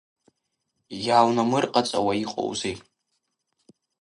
[1.05, 2.75] Иааунамырҟаҵауа иҟоузеи!